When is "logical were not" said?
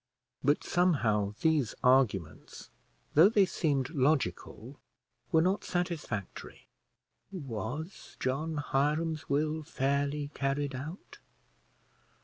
3.91-5.63